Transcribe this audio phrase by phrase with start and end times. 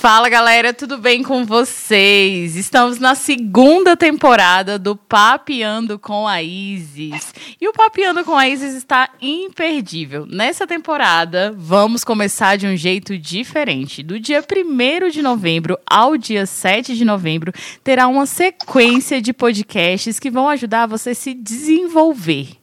[0.00, 2.56] Fala galera, tudo bem com vocês?
[2.56, 7.34] Estamos na segunda temporada do Papeando com a Isis.
[7.60, 10.24] E o Papeando com a Isis está imperdível.
[10.24, 14.02] Nessa temporada, vamos começar de um jeito diferente.
[14.02, 17.52] Do dia 1 de novembro ao dia 7 de novembro,
[17.84, 22.59] terá uma sequência de podcasts que vão ajudar você a se desenvolver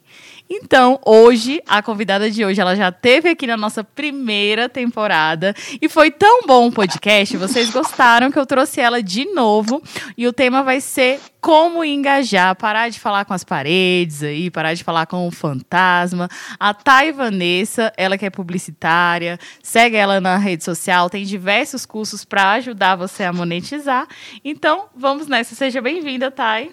[0.50, 5.88] então, hoje, a convidada de hoje, ela já teve aqui na nossa primeira temporada e
[5.88, 9.82] foi tão bom o podcast, vocês gostaram que eu trouxe ela de novo
[10.16, 14.74] e o tema vai ser como engajar, parar de falar com as paredes aí, parar
[14.74, 16.28] de falar com o fantasma.
[16.58, 22.24] A Thay Vanessa, ela que é publicitária, segue ela na rede social, tem diversos cursos
[22.24, 24.06] para ajudar você a monetizar.
[24.44, 25.54] Então, vamos nessa.
[25.54, 26.70] Seja bem-vinda, Thay.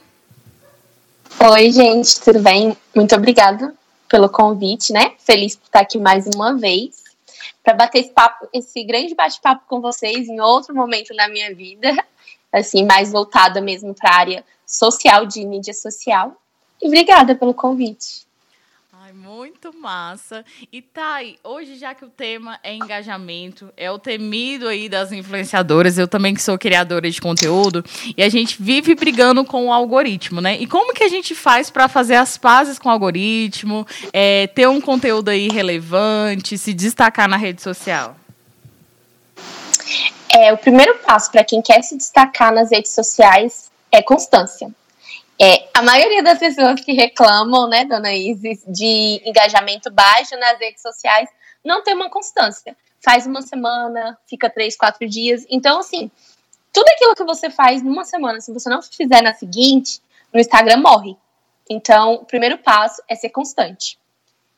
[1.38, 2.76] Oi, gente, tudo bem?
[2.96, 3.76] Muito obrigada
[4.08, 5.14] pelo convite, né?
[5.20, 7.04] Feliz por estar aqui mais uma vez
[7.62, 11.92] para bater esse papo, esse grande bate-papo com vocês em outro momento da minha vida,
[12.52, 16.36] assim, mais voltada mesmo para a área social de mídia social.
[16.82, 18.25] E obrigada pelo convite.
[19.16, 20.44] Muito massa.
[20.70, 25.98] E Thay, hoje já que o tema é engajamento, é o temido aí das influenciadoras,
[25.98, 27.82] eu também que sou criadora de conteúdo,
[28.18, 30.58] e a gente vive brigando com o algoritmo, né?
[30.60, 34.68] E como que a gente faz para fazer as pazes com o algoritmo, é, ter
[34.68, 38.18] um conteúdo aí relevante, se destacar na rede social?
[40.30, 44.70] É, o primeiro passo para quem quer se destacar nas redes sociais é constância.
[45.40, 50.82] É, a maioria das pessoas que reclamam, né, dona Isis, de engajamento baixo nas redes
[50.82, 51.30] sociais,
[51.64, 52.76] não tem uma constância.
[53.02, 55.46] Faz uma semana, fica três, quatro dias.
[55.50, 56.10] Então, assim,
[56.72, 60.02] tudo aquilo que você faz numa semana, se você não fizer na seguinte,
[60.34, 61.18] no Instagram morre.
[61.70, 63.98] Então, o primeiro passo é ser constante.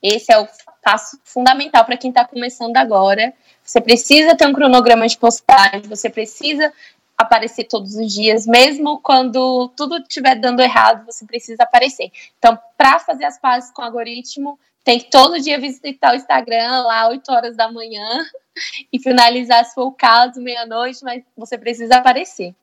[0.01, 0.47] Esse é o
[0.83, 3.33] passo fundamental para quem está começando agora.
[3.63, 6.71] Você precisa ter um cronograma de postagem, você precisa
[7.17, 12.11] aparecer todos os dias, mesmo quando tudo estiver dando errado, você precisa aparecer.
[12.37, 16.83] Então, para fazer as pazes com o algoritmo, tem que todo dia visitar o Instagram
[16.83, 18.25] lá 8 horas da manhã
[18.93, 22.53] e finalizar se for o caso, meia-noite, mas você precisa aparecer.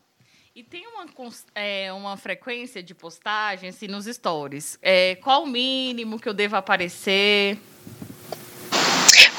[0.54, 1.04] E tem uma,
[1.53, 4.78] é, uma frequência de postagem assim, nos stories?
[4.81, 7.59] É, qual o mínimo que eu devo aparecer?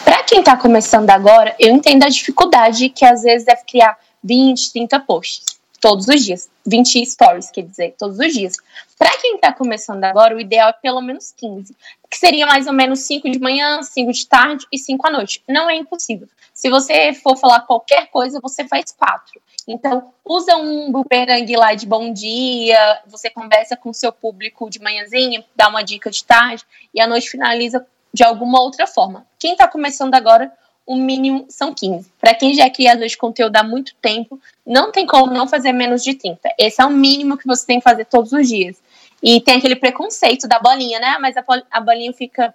[0.03, 4.73] Para quem está começando agora, eu entendo a dificuldade que às vezes deve criar 20,
[4.73, 6.49] 30 posts todos os dias.
[6.65, 8.55] 20 stories, quer dizer, todos os dias.
[8.97, 11.75] Para quem está começando agora, o ideal é pelo menos 15,
[12.09, 15.43] que seria mais ou menos 5 de manhã, 5 de tarde e 5 à noite.
[15.47, 16.27] Não é impossível.
[16.55, 19.39] Se você for falar qualquer coisa, você faz 4.
[19.67, 24.79] Então, usa um boomerang lá de bom dia, você conversa com o seu público de
[24.79, 29.27] manhãzinha, dá uma dica de tarde, e à noite finaliza de alguma outra forma.
[29.37, 30.51] Quem está começando agora,
[30.85, 32.11] o mínimo são 15.
[32.19, 35.71] Para quem já é criador de conteúdo há muito tempo, não tem como não fazer
[35.71, 36.53] menos de 30.
[36.57, 38.77] Esse é o mínimo que você tem que fazer todos os dias.
[39.21, 41.17] E tem aquele preconceito da bolinha, né?
[41.19, 41.35] Mas
[41.71, 42.53] a, bolinha fica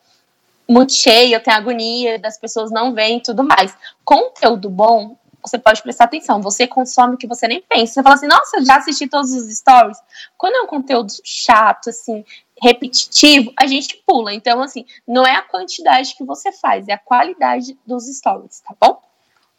[0.68, 3.74] muito cheia, tem agonia, das pessoas não veem e tudo mais.
[4.04, 6.40] Conteúdo bom, você pode prestar atenção.
[6.42, 7.94] Você consome o que você nem pensa.
[7.94, 9.98] Você fala assim, nossa, já assisti todos os stories.
[10.38, 12.24] Quando é um conteúdo chato, assim,
[12.62, 14.34] repetitivo, a gente pula.
[14.34, 18.74] Então, assim, não é a quantidade que você faz, é a qualidade dos stories, tá
[18.80, 19.00] bom?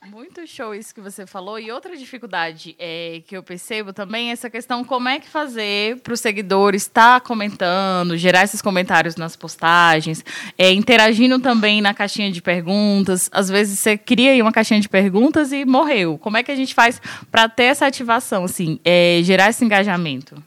[0.10, 1.60] Muito show isso que você falou.
[1.60, 6.00] E outra dificuldade é, que eu percebo também é essa questão como é que fazer
[6.00, 10.26] para os seguidores estar comentando, gerar esses comentários nas postagens,
[10.58, 13.30] é, interagindo também na caixinha de perguntas.
[13.32, 16.18] Às vezes você cria aí uma caixinha de perguntas e morreu.
[16.18, 20.44] Como é que a gente faz para ter essa ativação, assim, é, gerar esse engajamento?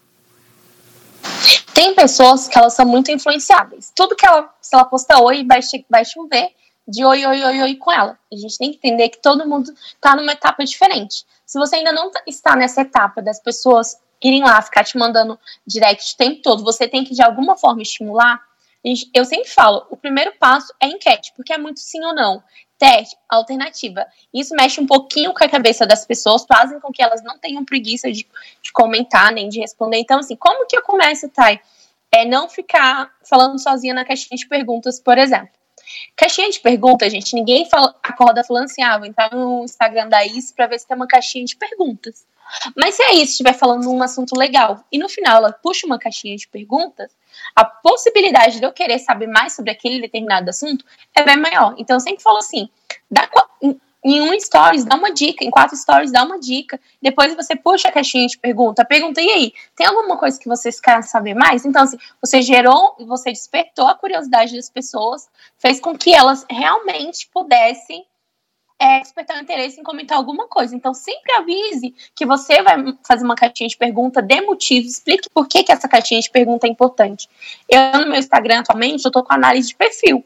[1.74, 3.92] Tem pessoas que elas são muito influenciáveis.
[3.94, 6.54] Tudo que ela, se ela posta oi, vai, vai chover
[6.86, 8.18] de oi, oi, oi, oi com ela.
[8.32, 11.24] A gente tem que entender que todo mundo está numa etapa diferente.
[11.44, 16.14] Se você ainda não está nessa etapa das pessoas irem lá ficar te mandando direct
[16.14, 18.40] o tempo todo, você tem que de alguma forma estimular.
[19.14, 22.42] Eu sempre falo, o primeiro passo é enquete, porque é muito sim ou não.
[22.78, 24.06] Teste, alternativa.
[24.32, 27.64] Isso mexe um pouquinho com a cabeça das pessoas, fazem com que elas não tenham
[27.64, 28.26] preguiça de,
[28.62, 29.98] de comentar, nem de responder.
[29.98, 31.60] Então, assim, como que eu começo, Thay?
[32.12, 35.50] É não ficar falando sozinha na caixinha de perguntas, por exemplo.
[36.16, 40.24] Caixinha de perguntas, gente, ninguém fala, acorda falando assim, ah, vou entrar no Instagram da
[40.24, 42.24] Is pra ver se tem uma caixinha de perguntas.
[42.76, 45.98] Mas se a Is estiver falando um assunto legal e no final ela puxa uma
[45.98, 47.10] caixinha de perguntas,
[47.54, 51.74] a possibilidade de eu querer saber mais sobre aquele determinado assunto é bem maior.
[51.78, 52.68] Então eu sempre falo assim,
[53.10, 53.28] dá,
[54.04, 56.78] em um stories, dá uma dica, em quatro stories, dá uma dica.
[57.00, 60.78] Depois você puxa a caixinha de pergunta, pergunta, e aí, tem alguma coisa que vocês
[60.78, 61.64] querem saber mais?
[61.64, 65.26] Então, assim, você gerou, você despertou a curiosidade das pessoas,
[65.56, 68.04] fez com que elas realmente pudessem
[68.78, 70.74] é, despertar interesse em comentar alguma coisa.
[70.74, 72.76] Então, sempre avise que você vai
[73.06, 76.66] fazer uma caixinha de pergunta, dê motivos, explique por que, que essa caixinha de pergunta
[76.66, 77.28] é importante.
[77.68, 80.24] Eu, no meu Instagram, atualmente, eu tô com análise de perfil.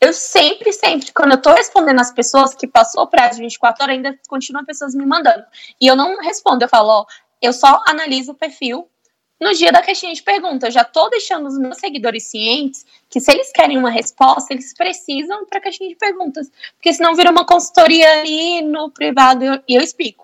[0.00, 3.82] Eu sempre, sempre, quando eu tô respondendo as pessoas que passou o prazo de 24
[3.82, 5.44] horas, ainda continuam pessoas me mandando.
[5.80, 7.06] E eu não respondo, eu falo, ó,
[7.42, 8.88] eu só analiso o perfil
[9.40, 10.66] no dia da caixinha de pergunta.
[10.66, 14.74] Eu já tô deixando os meus seguidores cientes que se eles querem uma resposta, eles
[14.74, 16.50] precisam para a caixinha de perguntas.
[16.76, 20.23] Porque senão vira uma consultoria ali no privado e eu explico.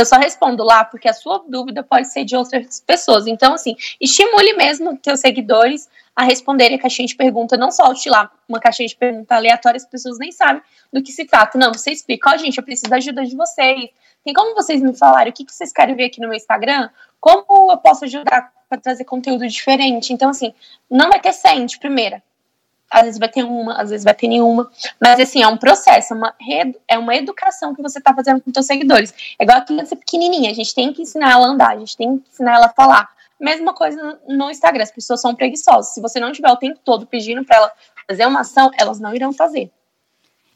[0.00, 3.26] Eu só respondo lá porque a sua dúvida pode ser de outras pessoas.
[3.26, 7.54] Então, assim, estimule mesmo seus seguidores a responderem a caixinha de pergunta.
[7.54, 11.26] Não solte lá uma caixinha de pergunta aleatória, as pessoas nem sabem do que se
[11.26, 11.58] trata.
[11.58, 13.90] Não, você explica, ó, oh, gente, eu preciso da ajuda de vocês.
[14.24, 16.88] Tem como vocês me falarem o que, que vocês querem ver aqui no meu Instagram?
[17.20, 20.14] Como eu posso ajudar para trazer conteúdo diferente?
[20.14, 20.54] Então, assim,
[20.90, 22.22] não vai ter 100 de primeira.
[22.90, 24.70] Às vezes vai ter uma, às vezes vai ter nenhuma.
[25.00, 26.34] Mas, assim, é um processo, é uma,
[26.88, 29.14] é uma educação que você está fazendo com seus seguidores.
[29.38, 31.96] É igual a criança pequenininha, a gente tem que ensinar ela a andar, a gente
[31.96, 33.08] tem que ensinar ela a falar.
[33.38, 35.94] Mesma coisa no Instagram, as pessoas são preguiçosas.
[35.94, 37.72] Se você não tiver o tempo todo pedindo para ela
[38.06, 39.70] fazer uma ação, elas não irão fazer.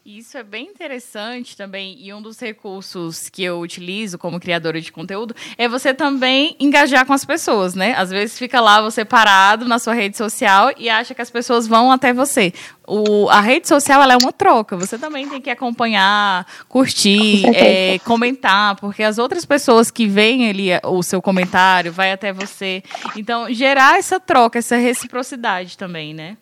[0.07, 4.93] Isso é bem interessante também, e um dos recursos que eu utilizo como criadora de
[4.93, 7.95] conteúdo é você também engajar com as pessoas, né?
[7.97, 11.67] Às vezes fica lá você parado na sua rede social e acha que as pessoas
[11.67, 12.53] vão até você.
[12.87, 17.99] O, a rede social ela é uma troca, você também tem que acompanhar, curtir, é,
[18.01, 22.83] comentar, porque as outras pessoas que veem ali o seu comentário vai até você.
[23.17, 26.37] Então, gerar essa troca, essa reciprocidade também, né?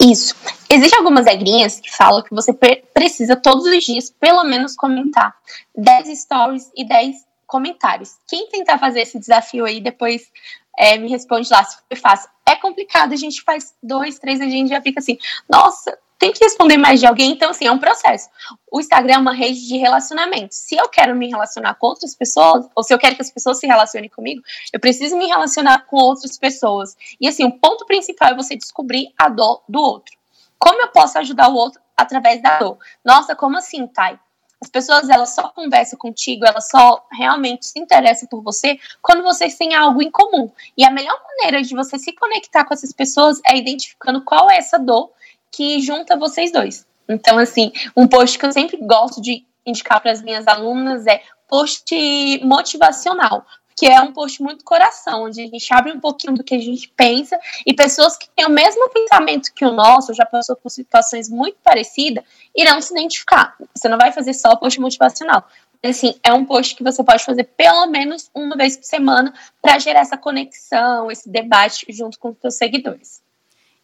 [0.00, 0.34] Isso.
[0.70, 5.34] Existem algumas regrinhas que falam que você precisa todos os dias, pelo menos, comentar
[5.76, 7.16] 10 stories e 10
[7.46, 8.16] comentários.
[8.28, 10.30] Quem tentar fazer esse desafio aí, depois
[10.78, 12.30] é, me responde lá se foi fácil.
[12.46, 15.18] É complicado, a gente faz dois, três, a gente já fica assim,
[15.48, 18.28] nossa, tem que responder mais de alguém, então assim, é um processo.
[18.70, 20.54] O Instagram é uma rede de relacionamento.
[20.54, 23.58] Se eu quero me relacionar com outras pessoas, ou se eu quero que as pessoas
[23.58, 24.42] se relacionem comigo,
[24.72, 26.96] eu preciso me relacionar com outras pessoas.
[27.20, 30.16] E assim, o ponto principal é você descobrir a dor do outro.
[30.58, 32.78] Como eu posso ajudar o outro através da dor?
[33.04, 34.18] Nossa, como assim, Thay?
[34.60, 39.56] As pessoas elas só conversam contigo, elas só realmente se interessam por você quando vocês
[39.56, 40.50] têm algo em comum.
[40.76, 44.56] E a melhor maneira de você se conectar com essas pessoas é identificando qual é
[44.56, 45.12] essa dor
[45.50, 46.86] que junta vocês dois.
[47.08, 51.22] Então, assim, um post que eu sempre gosto de indicar para as minhas alunas é
[51.48, 51.94] post
[52.44, 53.46] motivacional,
[53.76, 56.58] que é um post muito coração, onde a gente abre um pouquinho do que a
[56.58, 60.68] gente pensa e pessoas que têm o mesmo pensamento que o nosso, já passou por
[60.68, 62.24] situações muito parecidas,
[62.56, 63.56] irão se identificar.
[63.74, 65.46] Você não vai fazer só post motivacional.
[65.82, 69.78] Assim, é um post que você pode fazer pelo menos uma vez por semana para
[69.78, 73.22] gerar essa conexão, esse debate junto com os seus seguidores.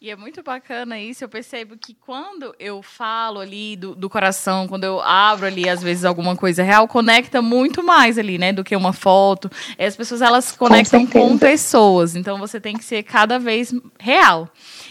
[0.04, 1.24] E é muito bacana isso.
[1.24, 5.82] Eu percebo que quando eu falo ali do, do, coração, quando eu abro ali, às
[5.82, 8.52] vezes, alguma coisa real, conecta muito mais ali, né?
[8.52, 9.50] Do que uma foto.
[9.78, 12.14] E as pessoas, elas conectam com, com pessoas.
[12.14, 14.50] Então, você tem que ser cada vez real.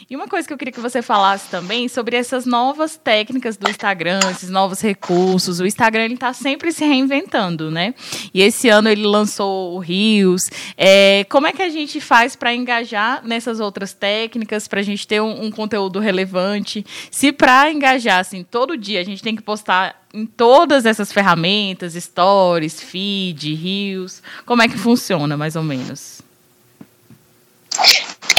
[0.09, 3.69] E uma coisa que eu queria que você falasse também sobre essas novas técnicas do
[3.69, 5.59] Instagram, esses novos recursos.
[5.59, 7.93] O Instagram ele está sempre se reinventando, né?
[8.33, 10.43] E esse ano ele lançou o Rios.
[10.77, 15.02] É, como é que a gente faz para engajar nessas outras técnicas, para a gente
[15.07, 16.85] ter um, um conteúdo relevante?
[17.11, 21.93] Se para engajar, assim, todo dia a gente tem que postar em todas essas ferramentas,
[21.93, 26.21] stories, feed, rios, como é que funciona mais ou menos?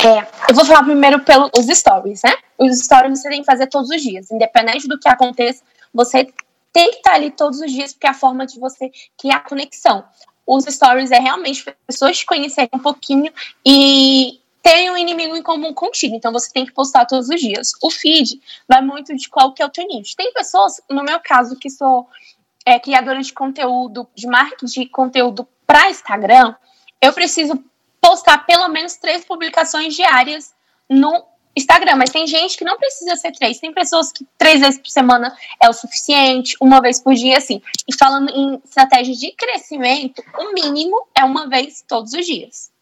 [0.05, 2.35] É, eu vou falar primeiro pelos stories, né?
[2.59, 6.29] Os stories você tem que fazer todos os dias, independente do que aconteça, você
[6.73, 10.05] tem que estar ali todos os dias, porque é a forma de você criar conexão.
[10.47, 13.33] Os stories é realmente pessoas te conhecerem um pouquinho
[13.65, 16.17] e terem um inimigo em comum contigo.
[16.17, 17.73] Então você tem que postar todos os dias.
[17.83, 20.17] O feed vai muito de qual que é o teu nicho.
[20.17, 22.09] Tem pessoas, no meu caso, que sou
[22.65, 26.55] é, criadora de conteúdo, de marketing de conteúdo para Instagram,
[26.99, 27.63] eu preciso
[28.01, 30.55] postar pelo menos três publicações diárias
[30.89, 33.59] no Instagram, mas tem gente que não precisa ser três.
[33.59, 37.61] Tem pessoas que três vezes por semana é o suficiente, uma vez por dia, assim.
[37.87, 42.73] E falando em estratégia de crescimento, o mínimo é uma vez todos os dias.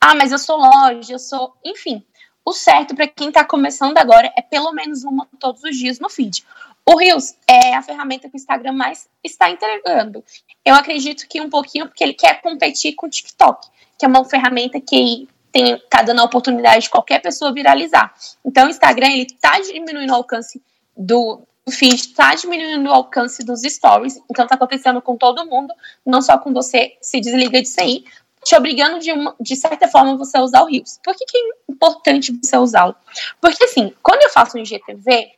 [0.00, 1.56] Ah, mas eu sou loja, eu sou.
[1.64, 2.04] Enfim,
[2.44, 6.08] o certo para quem está começando agora é pelo menos uma todos os dias no
[6.08, 6.44] feed.
[6.88, 10.22] O Reels é a ferramenta que o Instagram mais está entregando.
[10.64, 14.24] Eu acredito que um pouquinho porque ele quer competir com o TikTok que é uma
[14.24, 18.14] ferramenta que tem, tá dando a oportunidade de qualquer pessoa viralizar.
[18.44, 20.62] Então, o Instagram, ele tá diminuindo o alcance
[20.96, 24.20] do feed, está diminuindo o alcance dos stories.
[24.30, 25.72] Então, tá acontecendo com todo mundo,
[26.04, 28.04] não só com você, se desliga disso aí,
[28.46, 31.00] te obrigando de, uma, de certa forma você a usar o Reels.
[31.02, 32.94] Por que, que é importante você usá-lo?
[33.40, 35.32] Porque, assim, quando eu faço um IGTV,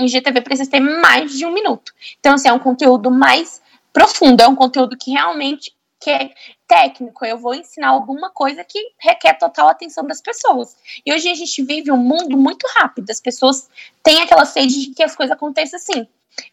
[0.00, 1.92] um IGTV precisa ter mais de um minuto.
[2.18, 6.30] Então, assim, é um conteúdo mais profundo, é um conteúdo que realmente que é
[6.66, 10.76] técnico, eu vou ensinar alguma coisa que requer total atenção das pessoas.
[11.06, 13.70] E hoje a gente vive um mundo muito rápido, as pessoas
[14.02, 16.06] têm aquela sede de que as coisas aconteçam assim.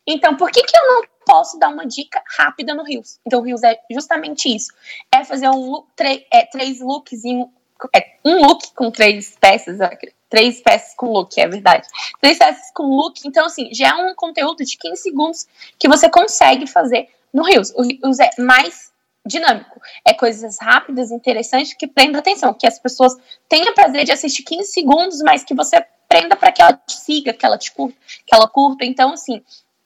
[0.06, 3.20] Então, por que, que eu não posso dar uma dica rápida no Rios?
[3.25, 4.72] Então, o Rios é justamente isso:
[5.12, 7.50] é fazer um é, três looks em
[7.96, 9.77] é, um look com três peças,
[10.29, 11.88] três peças com look, é verdade.
[12.20, 15.48] Três peças com look, então assim, já é um conteúdo de 15 segundos
[15.79, 17.72] que você consegue fazer no Reels.
[17.75, 18.88] O Reels é mais
[19.29, 23.15] dinâmico, é coisas rápidas, interessantes, que prendam atenção, que as pessoas
[23.48, 27.31] tenham prazer de assistir 15 segundos, mas que você prenda para que ela te siga,
[27.31, 28.83] que ela te curta, que ela curta.
[28.83, 29.41] Então, assim,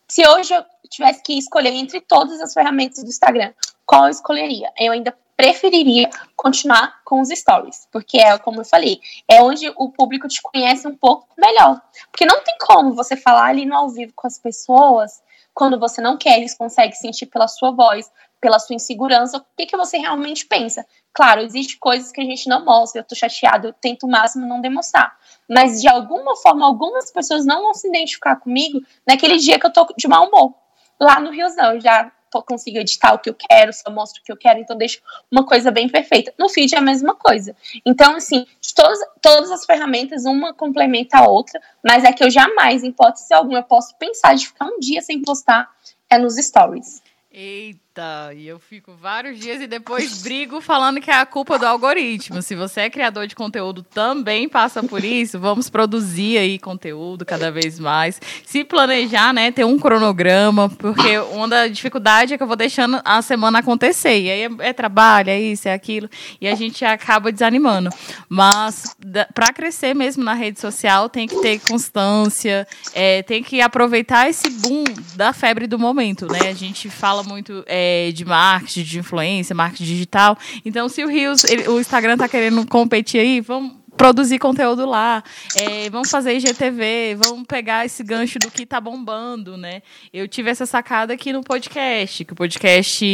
[0.08, 3.54] se hoje eu tivesse que escolher entre todas as ferramentas do Instagram,
[3.86, 4.72] qual eu escolheria?
[4.80, 9.90] Eu ainda preferiria continuar com os stories, porque é como eu falei, é onde o
[9.90, 11.82] público te conhece um pouco melhor.
[12.12, 15.22] Porque não tem como você falar ali no ao vivo com as pessoas
[15.54, 18.12] quando você não quer, eles conseguem sentir pela sua voz,
[18.44, 20.86] pela sua insegurança, o que, que você realmente pensa.
[21.14, 24.46] Claro, existe coisas que a gente não mostra, eu tô chateada, eu tento o máximo
[24.46, 25.18] não demonstrar.
[25.50, 29.72] Mas de alguma forma, algumas pessoas não vão se identificar comigo naquele dia que eu
[29.72, 30.54] tô de mau humor.
[31.00, 34.26] Lá no Rio, não, eu já consigo editar o que eu quero, só mostro o
[34.26, 35.00] que eu quero, então deixo
[35.32, 36.34] uma coisa bem perfeita.
[36.38, 37.56] No feed é a mesma coisa.
[37.86, 42.30] Então, assim, de todas, todas as ferramentas, uma complementa a outra, mas é que eu
[42.30, 45.72] jamais, em hipótese alguma, eu posso pensar de ficar um dia sem postar
[46.10, 47.02] é nos stories.
[47.36, 47.93] Eita,
[48.36, 52.42] e eu fico vários dias e depois brigo falando que é a culpa do algoritmo.
[52.42, 55.40] Se você é criador de conteúdo, também passa por isso.
[55.40, 58.20] Vamos produzir aí conteúdo cada vez mais.
[58.46, 63.00] Se planejar, né, ter um cronograma, porque uma da dificuldade é que eu vou deixando
[63.06, 64.20] a semana acontecer.
[64.22, 66.10] E aí é, é trabalho, é isso, é aquilo,
[66.42, 67.90] e a gente acaba desanimando.
[68.28, 68.96] Mas
[69.34, 74.50] para crescer mesmo na rede social, tem que ter constância, é, tem que aproveitar esse
[74.50, 74.84] boom
[75.16, 76.50] da febre do momento, né?
[76.50, 77.83] A gente fala muito é,
[78.14, 80.38] de marketing, de influência, marketing digital.
[80.66, 85.24] Então, se o Rios, ele, o Instagram tá querendo competir aí, vamos produzir conteúdo lá,
[85.56, 89.82] é, vamos fazer IGTV, vamos pegar esse gancho do que tá bombando, né?
[90.14, 93.06] Eu tive essa sacada aqui no podcast, que o podcast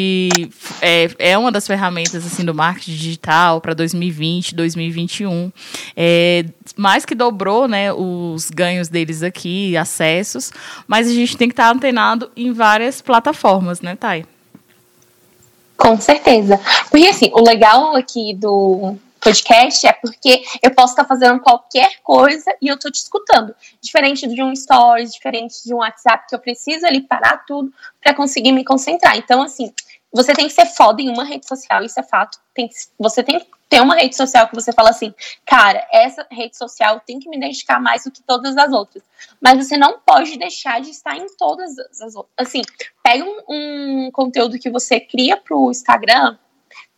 [0.81, 5.51] é, é uma das ferramentas assim do marketing digital para 2020, 2021.
[5.95, 6.45] É,
[6.75, 10.51] mais que dobrou, né, os ganhos deles aqui, acessos,
[10.87, 14.25] mas a gente tem que estar tá antenado em várias plataformas, né, Thay?
[15.79, 16.59] Com certeza.
[16.89, 22.51] Porque assim, o legal aqui do podcast é porque eu posso estar fazendo qualquer coisa
[22.61, 23.53] e eu estou te escutando.
[23.81, 27.71] Diferente de um stories, diferente de um WhatsApp, que eu preciso ali parar tudo
[28.01, 29.17] para conseguir me concentrar.
[29.17, 29.73] Então, assim,
[30.11, 32.39] você tem que ser foda em uma rede social, isso é fato.
[32.53, 35.13] Tem que, você tem que ter uma rede social que você fala assim,
[35.45, 39.03] cara, essa rede social tem que me dedicar mais do que todas as outras.
[39.39, 42.33] Mas você não pode deixar de estar em todas as outras.
[42.37, 42.61] Assim,
[43.03, 46.37] pega um, um conteúdo que você cria pro Instagram,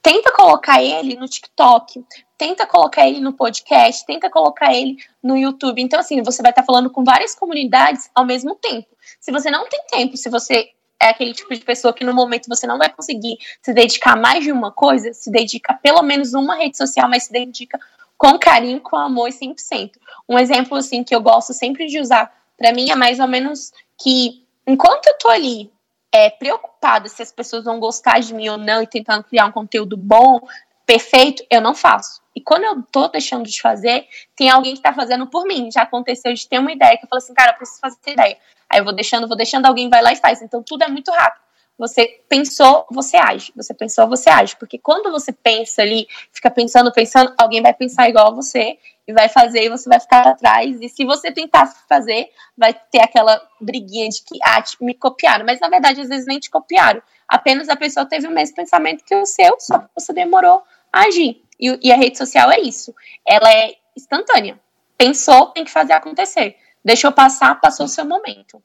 [0.01, 2.05] tenta colocar ele no TikTok,
[2.37, 5.81] tenta colocar ele no podcast, tenta colocar ele no YouTube.
[5.81, 8.87] Então, assim, você vai estar falando com várias comunidades ao mesmo tempo.
[9.19, 12.47] Se você não tem tempo, se você é aquele tipo de pessoa que no momento
[12.47, 16.55] você não vai conseguir se dedicar mais de uma coisa, se dedica pelo menos uma
[16.55, 17.79] rede social, mas se dedica
[18.17, 19.93] com carinho, com amor e 100%.
[20.29, 23.73] Um exemplo, assim, que eu gosto sempre de usar para mim é mais ou menos
[23.99, 25.71] que enquanto eu tô ali
[26.11, 29.51] é, preocupada se as pessoas vão gostar de mim ou não e tentando criar um
[29.51, 30.39] conteúdo bom,
[30.85, 32.21] perfeito, eu não faço.
[32.35, 34.05] E quando eu tô deixando de fazer,
[34.35, 35.71] tem alguém que tá fazendo por mim.
[35.71, 38.11] Já aconteceu de ter uma ideia que eu falo assim, cara, eu preciso fazer essa
[38.11, 38.37] ideia.
[38.71, 40.41] Aí eu vou deixando, vou deixando, alguém vai lá e faz.
[40.41, 41.41] Então tudo é muito rápido.
[41.77, 43.51] Você pensou, você age.
[43.55, 44.55] Você pensou, você age.
[44.57, 49.13] Porque quando você pensa ali, fica pensando, pensando, alguém vai pensar igual a você e
[49.13, 50.79] vai fazer e você vai ficar atrás.
[50.79, 55.43] E se você tentar fazer, vai ter aquela briguinha de que, ah, me copiaram.
[55.43, 57.01] Mas na verdade, às vezes nem te copiaram.
[57.27, 60.61] Apenas a pessoa teve o mesmo pensamento que o seu, só que você demorou
[60.93, 61.41] a agir.
[61.59, 62.93] E, e a rede social é isso.
[63.25, 64.59] Ela é instantânea.
[64.97, 66.55] Pensou, tem que fazer acontecer.
[66.83, 68.63] Deixou passar, passou o seu momento.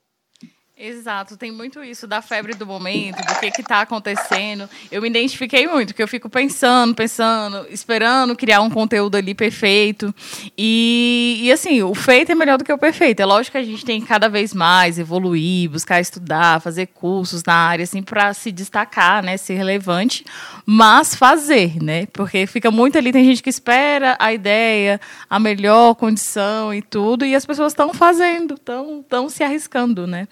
[0.78, 4.68] Exato, tem muito isso da febre do momento, do que está acontecendo.
[4.92, 10.14] Eu me identifiquei muito, porque eu fico pensando, pensando, esperando criar um conteúdo ali perfeito.
[10.56, 13.20] E, e assim, o feito é melhor do que o perfeito.
[13.20, 17.42] É lógico que a gente tem que cada vez mais evoluir, buscar estudar, fazer cursos
[17.42, 20.26] na área, assim, para se destacar, né, ser relevante,
[20.66, 22.04] mas fazer, né?
[22.12, 27.24] Porque fica muito ali, tem gente que espera a ideia, a melhor condição e tudo,
[27.24, 30.28] e as pessoas estão fazendo, estão se arriscando, né?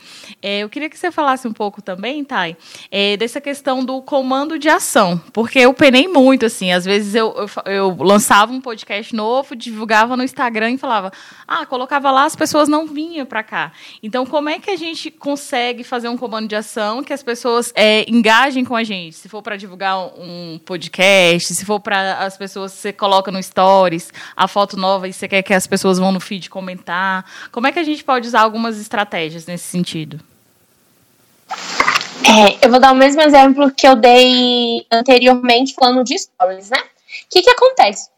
[0.46, 2.54] É, eu queria que você falasse um pouco também, Thay,
[2.90, 7.34] é, dessa questão do comando de ação, porque eu penei muito, assim, às vezes eu,
[7.64, 11.10] eu, eu, lançava um podcast novo, divulgava no Instagram e falava,
[11.48, 13.72] ah, colocava lá, as pessoas não vinham para cá.
[14.02, 17.72] Então, como é que a gente consegue fazer um comando de ação que as pessoas
[17.74, 19.16] é, engajem com a gente?
[19.16, 24.12] Se for para divulgar um podcast, se for para as pessoas, você coloca no Stories
[24.36, 27.24] a foto nova e você quer que as pessoas vão no feed comentar.
[27.50, 30.20] Como é que a gente pode usar algumas estratégias nesse sentido?
[32.26, 36.78] É, eu vou dar o mesmo exemplo que eu dei anteriormente falando de stories, né?
[36.78, 38.08] O que, que acontece?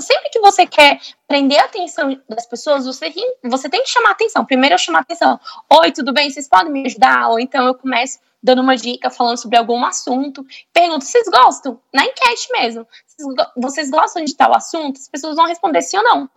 [0.00, 3.12] Sempre que você quer prender a atenção das pessoas, você,
[3.44, 4.44] você tem que chamar atenção.
[4.44, 5.38] Primeiro eu chamo atenção.
[5.80, 6.30] Oi, tudo bem?
[6.30, 7.28] Vocês podem me ajudar?
[7.28, 10.44] Ou então eu começo dando uma dica, falando sobre algum assunto.
[10.72, 11.80] Pergunto, vocês gostam?
[11.92, 12.86] Na enquete mesmo.
[13.56, 14.96] Vocês gostam de tal assunto?
[14.96, 16.30] As pessoas vão responder sim ou não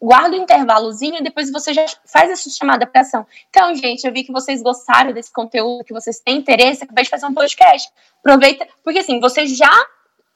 [0.00, 3.26] guarda o um intervalozinho e depois você já faz essa chamada para ação.
[3.48, 7.10] Então, gente, eu vi que vocês gostaram desse conteúdo, que vocês têm interesse, acabei de
[7.10, 7.90] fazer um podcast.
[8.18, 9.72] Aproveita, porque assim, você já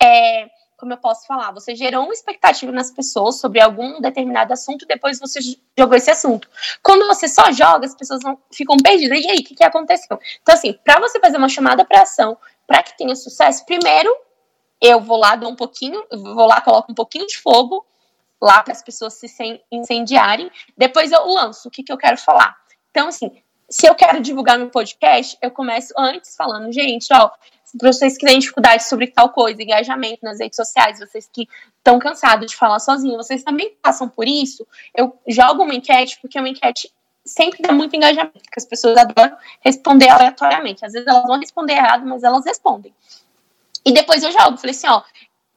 [0.02, 0.48] é,
[0.80, 5.20] como eu posso falar, você gerou uma expectativa nas pessoas sobre algum determinado assunto, depois
[5.20, 5.38] você
[5.78, 6.48] jogou esse assunto.
[6.82, 9.20] Quando você só joga, as pessoas não, ficam perdidas.
[9.20, 10.18] E aí, o que, que aconteceu?
[10.40, 12.36] Então, assim, para você fazer uma chamada para ação,
[12.66, 14.10] para que tenha sucesso, primeiro
[14.80, 17.84] eu vou lá, dou um pouquinho, vou lá, coloco um pouquinho de fogo
[18.40, 19.26] lá para as pessoas se
[19.70, 20.50] incendiarem.
[20.76, 22.56] Depois eu lanço o que, que eu quero falar.
[22.90, 23.30] Então, assim,
[23.68, 27.30] se eu quero divulgar meu podcast, eu começo antes falando, gente, ó,
[27.78, 31.98] para vocês que têm dificuldade sobre tal coisa, engajamento nas redes sociais, vocês que estão
[31.98, 34.66] cansados de falar sozinho, vocês também passam por isso,
[34.96, 36.92] eu jogo uma enquete, porque uma enquete
[37.24, 40.84] sempre dá muito engajamento, porque as pessoas adoram responder aleatoriamente.
[40.84, 42.92] Às vezes elas vão responder errado, mas elas respondem.
[43.84, 45.02] E depois eu jogo, falei assim, ó,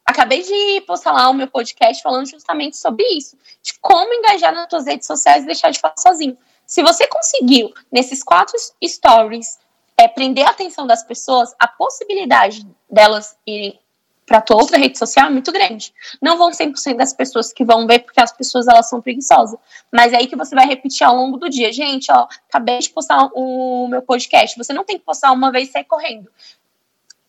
[0.05, 4.69] acabei de postar lá o meu podcast falando justamente sobre isso, de como engajar nas
[4.69, 6.38] suas redes sociais e deixar de falar sozinho.
[6.65, 9.60] Se você conseguiu, nesses quatro stories,
[9.98, 13.79] é, prender a atenção das pessoas, a possibilidade delas irem
[14.25, 15.93] para tua outra rede social é muito grande.
[16.22, 19.60] Não vão 100% das pessoas que vão ver, porque as pessoas elas são preguiçosas.
[19.91, 21.74] Mas é aí que você vai repetir ao longo do dia.
[21.74, 24.57] Gente, ó, acabei de postar o meu podcast.
[24.57, 26.31] Você não tem que postar uma vez e sair correndo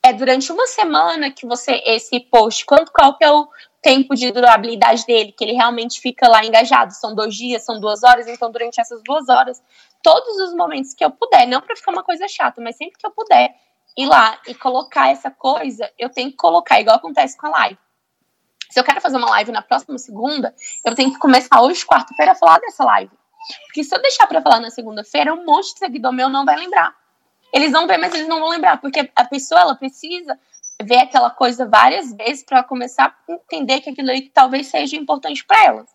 [0.04, 3.48] é durante uma semana que você, esse post, quanto, qual que é o
[3.80, 6.92] tempo de durabilidade dele, que ele realmente fica lá engajado.
[6.92, 9.62] São dois dias, são duas horas, então durante essas duas horas,
[10.02, 13.06] todos os momentos que eu puder, não para ficar uma coisa chata, mas sempre que
[13.06, 13.54] eu puder
[13.96, 17.78] ir lá e colocar essa coisa, eu tenho que colocar, igual acontece com a live.
[18.70, 22.32] Se eu quero fazer uma live na próxima segunda, eu tenho que começar hoje, quarta-feira,
[22.32, 23.12] a falar dessa live.
[23.66, 26.56] Porque se eu deixar para falar na segunda-feira, um monte de seguidor meu não vai
[26.56, 26.94] lembrar.
[27.54, 30.36] Eles vão ver, mas eles não vão lembrar, porque a pessoa ela precisa
[30.82, 35.44] ver aquela coisa várias vezes para começar a entender que aquilo ali talvez seja importante
[35.46, 35.88] para elas.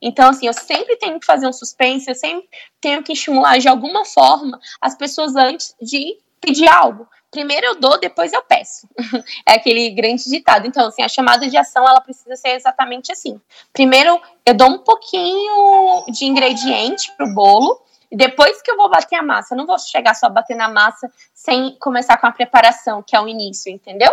[0.00, 2.46] Então, assim, eu sempre tenho que fazer um suspense, eu sempre
[2.82, 7.08] tenho que estimular de alguma forma as pessoas antes de pedir algo.
[7.30, 8.86] Primeiro eu dou, depois eu peço.
[9.48, 10.66] é aquele grande ditado.
[10.66, 13.40] Então, assim, a chamada de ação, ela precisa ser exatamente assim.
[13.72, 19.22] Primeiro eu dou um pouquinho de ingrediente pro bolo, depois que eu vou bater a
[19.22, 23.16] massa, eu não vou chegar só bater na massa sem começar com a preparação, que
[23.16, 24.12] é o início, entendeu?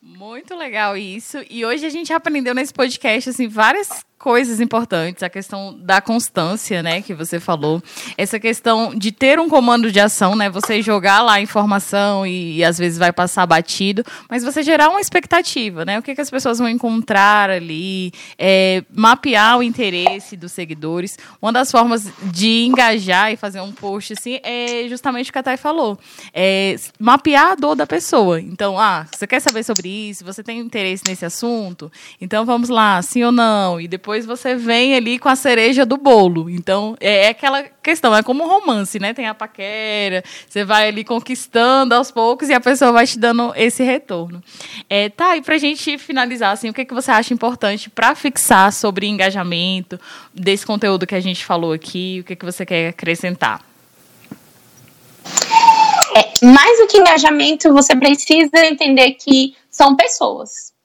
[0.00, 1.38] Muito legal isso.
[1.50, 6.82] E hoje a gente aprendeu nesse podcast assim várias coisas importantes, a questão da constância,
[6.82, 7.82] né, que você falou,
[8.16, 12.56] essa questão de ter um comando de ação, né, você jogar lá a informação e,
[12.56, 16.20] e às vezes vai passar batido, mas você gerar uma expectativa, né, o que, que
[16.20, 21.16] as pessoas vão encontrar ali, é, mapear o interesse dos seguidores.
[21.40, 25.42] Uma das formas de engajar e fazer um post assim é justamente o que a
[25.42, 25.98] Thay falou,
[26.34, 28.40] é mapear a dor da pessoa.
[28.40, 30.24] Então, ah, você quer saber sobre isso?
[30.24, 31.92] Você tem interesse nesse assunto?
[32.20, 33.80] Então vamos lá, sim ou não?
[33.80, 36.48] E depois depois você vem ali com a cereja do bolo.
[36.48, 39.12] Então, é, é aquela questão, é como um romance, né?
[39.12, 43.52] Tem a paquera, você vai ali conquistando aos poucos e a pessoa vai te dando
[43.56, 44.40] esse retorno.
[44.88, 48.72] É, tá, e pra gente finalizar, assim, o que, que você acha importante para fixar
[48.72, 49.98] sobre engajamento
[50.32, 52.18] desse conteúdo que a gente falou aqui?
[52.20, 53.60] O que, que você quer acrescentar?
[56.14, 60.75] É, mais do que engajamento, você precisa entender que são pessoas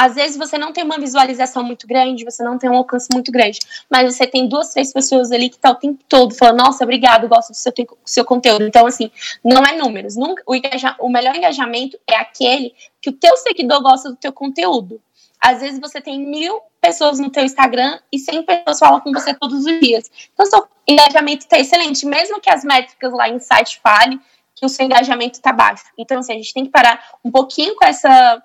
[0.00, 3.30] às vezes você não tem uma visualização muito grande, você não tem um alcance muito
[3.30, 3.58] grande,
[3.90, 7.28] mas você tem duas, três pessoas ali que tá o tempo todo falando, nossa, obrigado,
[7.28, 7.70] gosto do seu,
[8.06, 8.64] seu conteúdo.
[8.64, 9.10] Então, assim,
[9.44, 10.16] não é números.
[10.16, 14.32] Nunca, o, engaja, o melhor engajamento é aquele que o teu seguidor gosta do teu
[14.32, 15.02] conteúdo.
[15.38, 19.34] Às vezes você tem mil pessoas no teu Instagram e 100 pessoas falam com você
[19.34, 20.10] todos os dias.
[20.32, 24.18] Então, seu engajamento está excelente, mesmo que as métricas lá em site falem
[24.54, 25.84] que o seu engajamento está baixo.
[25.98, 28.42] Então, assim, a gente tem que parar um pouquinho com essa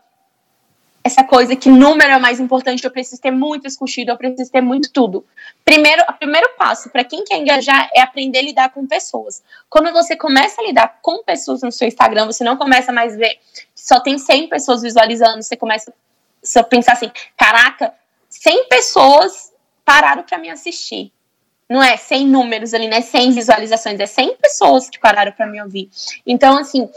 [1.06, 4.62] essa coisa que número é mais importante, eu preciso ter muito escutido, eu preciso ter
[4.62, 5.24] muito tudo.
[5.63, 9.44] Primeiro, o primeiro passo para quem quer engajar é aprender a lidar com pessoas.
[9.70, 13.18] Quando você começa a lidar com pessoas no seu Instagram, você não começa mais a
[13.18, 13.39] ver
[13.86, 15.94] só tem 100 pessoas visualizando, você começa
[16.58, 17.94] a pensar assim: caraca,
[18.28, 19.54] 100 pessoas
[19.86, 21.12] pararam para me assistir.
[21.70, 23.02] Não é 100 números ali, né?
[23.02, 25.89] 100 visualizações, é 100 pessoas que pararam para me ouvir.
[26.26, 26.89] Então, assim,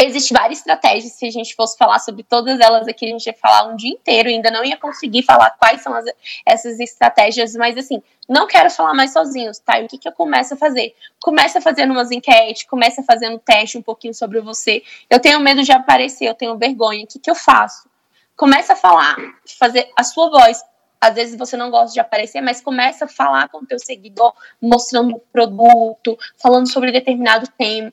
[0.00, 3.34] Existem várias estratégias, se a gente fosse falar sobre todas elas aqui, a gente ia
[3.34, 6.04] falar um dia inteiro, ainda não ia conseguir falar quais são as,
[6.44, 9.80] essas estratégias, mas assim, não quero falar mais sozinhos, tá?
[9.80, 10.94] E o que, que eu começo a fazer?
[11.20, 14.82] Começa fazendo umas enquetes, começa fazendo teste um pouquinho sobre você.
[15.08, 17.88] Eu tenho medo de aparecer, eu tenho vergonha, o que, que eu faço?
[18.36, 19.16] Começa a falar,
[19.58, 20.62] fazer a sua voz.
[21.00, 24.34] Às vezes você não gosta de aparecer, mas começa a falar com o teu seguidor,
[24.60, 27.92] mostrando o produto, falando sobre determinado tema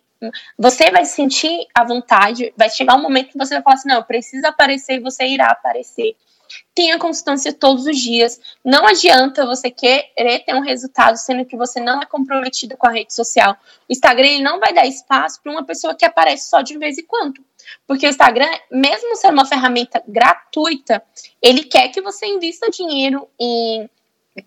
[0.58, 3.98] você vai sentir a vontade, vai chegar um momento que você vai falar assim: não,
[3.98, 6.16] eu preciso aparecer e você irá aparecer.
[6.76, 8.40] Tenha constância todos os dias.
[8.64, 12.92] Não adianta você querer ter um resultado sendo que você não é comprometido com a
[12.92, 13.56] rede social.
[13.90, 16.98] O Instagram ele não vai dar espaço para uma pessoa que aparece só de vez
[16.98, 17.44] em quando.
[17.88, 21.04] Porque o Instagram, mesmo sendo uma ferramenta gratuita,
[21.42, 23.90] ele quer que você invista dinheiro em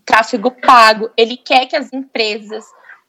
[0.05, 2.65] tráfego pago, ele quer que as empresas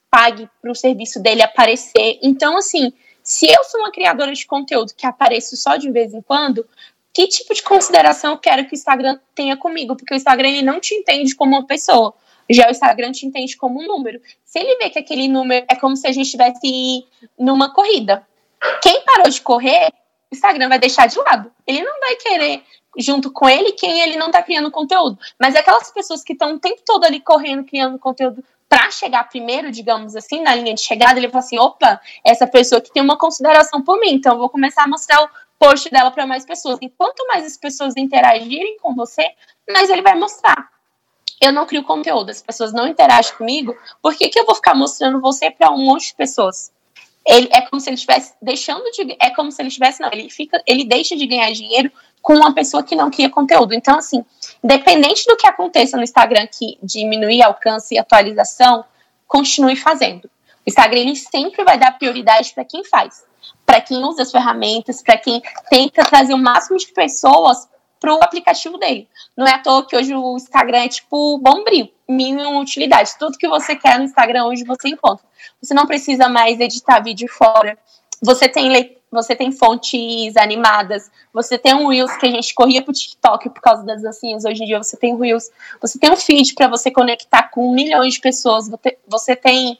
[0.09, 2.19] pague para o serviço dele aparecer.
[2.21, 2.93] Então, assim,
[3.23, 6.65] se eu sou uma criadora de conteúdo que apareço só de vez em quando,
[7.13, 9.95] que tipo de consideração eu quero que o Instagram tenha comigo?
[9.95, 12.13] Porque o Instagram ele não te entende como uma pessoa.
[12.49, 14.21] Já o Instagram te entende como um número.
[14.45, 17.05] Se ele vê que aquele número é como se a gente estivesse
[17.37, 18.25] numa corrida.
[18.81, 19.89] Quem parou de correr,
[20.31, 21.51] o Instagram vai deixar de lado.
[21.65, 22.63] Ele não vai querer
[22.97, 25.19] junto com ele quem ele não está criando conteúdo.
[25.39, 29.71] Mas aquelas pessoas que estão o tempo todo ali correndo, criando conteúdo para chegar primeiro,
[29.71, 33.17] digamos assim, na linha de chegada, ele fala assim: opa, essa pessoa que tem uma
[33.17, 36.77] consideração por mim, então vou começar a mostrar o post dela para mais pessoas.
[36.81, 39.23] E quanto mais as pessoas interagirem com você,
[39.69, 40.69] mais ele vai mostrar.
[41.39, 44.73] Eu não crio conteúdo, as pessoas não interagem comigo, por que, que eu vou ficar
[44.73, 46.71] mostrando você para um monte de pessoas?
[47.27, 49.17] Ele é como se ele estivesse deixando de.
[49.19, 50.01] É como se ele estivesse.
[50.01, 50.61] Não, ele fica.
[50.65, 53.73] Ele deixa de ganhar dinheiro com uma pessoa que não cria conteúdo.
[53.73, 54.23] Então, assim,
[54.63, 58.85] independente do que aconteça no Instagram que diminuir alcance e atualização,
[59.27, 60.25] continue fazendo.
[60.25, 63.23] O Instagram ele sempre vai dar prioridade para quem faz,
[63.65, 67.67] para quem usa as ferramentas, para quem tenta trazer o máximo de pessoas
[67.99, 69.07] para o aplicativo dele.
[69.35, 73.17] Não é à toa que hoje o Instagram é tipo bombril, mínima utilidade.
[73.17, 75.25] Tudo que você quer no Instagram hoje você encontra.
[75.61, 77.77] Você não precisa mais editar vídeo fora.
[78.21, 82.93] Você tem você tem fontes animadas, você tem um Reels que a gente corria pro
[82.93, 85.49] TikTok por causa das dancinhas, hoje em dia você tem Reels,
[85.81, 88.69] você tem um feed para você conectar com milhões de pessoas,
[89.07, 89.79] você tem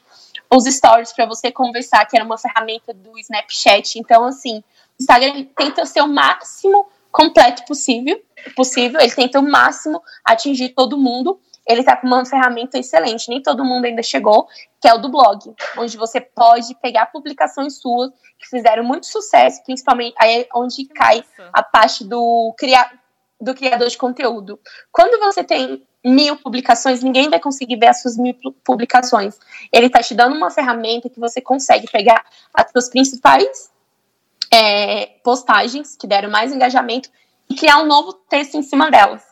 [0.50, 4.00] os stories para você conversar, que era uma ferramenta do Snapchat.
[4.00, 4.64] Então, assim,
[4.98, 8.22] o Instagram tenta ser o máximo completo possível,
[8.56, 13.42] possível, ele tenta o máximo atingir todo mundo ele está com uma ferramenta excelente, nem
[13.42, 14.48] todo mundo ainda chegou,
[14.80, 19.62] que é o do blog, onde você pode pegar publicações suas que fizeram muito sucesso,
[19.66, 22.90] principalmente aí é onde cai a parte do, cria,
[23.42, 24.58] do criador de conteúdo.
[24.92, 29.38] Quando você tem mil publicações, ninguém vai conseguir ver as suas mil publicações.
[29.74, 33.70] Ele está te dando uma ferramenta que você consegue pegar as suas principais
[34.54, 37.10] é, postagens que deram mais engajamento
[37.50, 39.24] e criar um novo texto em cima delas.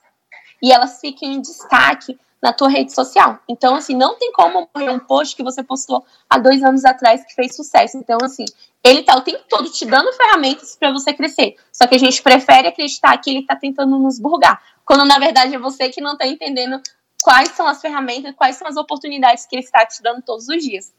[0.61, 3.39] E elas fiquem em destaque na tua rede social.
[3.47, 7.25] Então, assim, não tem como morrer um post que você postou há dois anos atrás
[7.25, 7.97] que fez sucesso.
[7.97, 8.45] Então, assim,
[8.83, 11.55] ele tá o tempo todo te dando ferramentas para você crescer.
[11.73, 14.61] Só que a gente prefere acreditar que ele tá tentando nos burgar.
[14.85, 16.79] Quando, na verdade, é você que não tá entendendo
[17.23, 20.63] quais são as ferramentas, quais são as oportunidades que ele está te dando todos os
[20.63, 20.93] dias.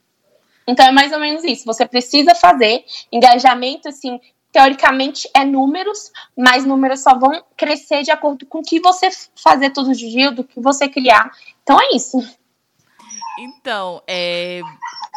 [0.67, 1.65] Então é mais ou menos isso.
[1.65, 4.21] Você precisa fazer engajamento, assim,
[4.53, 9.71] teoricamente é números, mas números só vão crescer de acordo com o que você fazer
[9.71, 11.31] todos os dias, do que você criar.
[11.63, 12.19] Então é isso.
[13.39, 14.63] Então, é,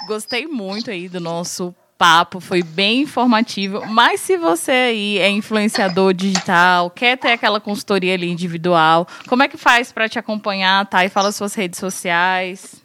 [0.07, 3.85] gostei muito aí do nosso papo, foi bem informativo.
[3.87, 9.47] Mas se você aí é influenciador digital, quer ter aquela consultoria ali individual, como é
[9.47, 11.05] que faz para te acompanhar, tá?
[11.05, 12.81] E fala suas redes sociais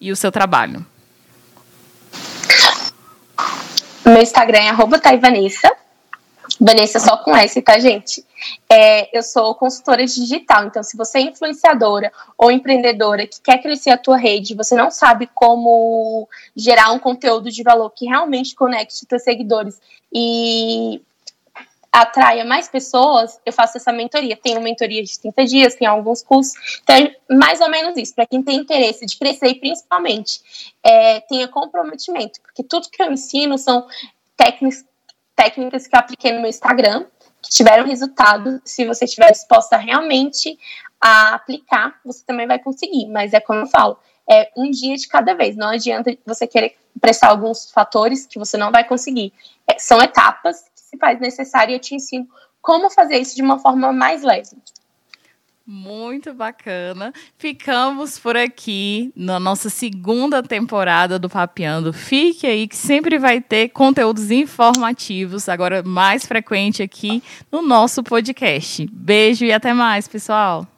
[0.00, 0.84] e o seu trabalho.
[4.06, 5.68] Meu Instagram é arroba Vanessa.
[6.60, 8.24] Vanessa só com S, tá, gente?
[8.70, 13.90] É, eu sou consultora digital, então se você é influenciadora ou empreendedora que quer crescer
[13.90, 18.94] a tua rede, você não sabe como gerar um conteúdo de valor que realmente conecte
[18.94, 19.80] os teus seguidores
[20.12, 21.02] e
[21.92, 24.38] atraia mais pessoas, eu faço essa mentoria.
[24.46, 26.54] Uma mentoria de 30 dias, tem alguns cursos.
[26.82, 30.40] Então, é mais ou menos isso, para quem tem interesse de crescer principalmente
[30.82, 33.86] é, tenha comprometimento, porque tudo que eu ensino são
[34.36, 34.84] técnicas,
[35.34, 37.06] técnicas que eu apliquei no meu Instagram,
[37.42, 38.60] que tiveram resultado.
[38.64, 40.58] Se você estiver disposta realmente
[41.00, 43.06] a aplicar, você também vai conseguir.
[43.08, 45.56] Mas é como eu falo, é um dia de cada vez.
[45.56, 49.32] Não adianta você querer prestar alguns fatores que você não vai conseguir.
[49.68, 52.26] É, são etapas se faz necessário e eu te ensino
[52.62, 54.56] como fazer isso de uma forma mais leve.
[55.68, 57.12] Muito bacana.
[57.36, 61.92] Ficamos por aqui na nossa segunda temporada do Papeando.
[61.92, 67.20] Fique aí que sempre vai ter conteúdos informativos, agora mais frequente aqui
[67.50, 68.86] no nosso podcast.
[68.92, 70.68] Beijo e até mais, pessoal.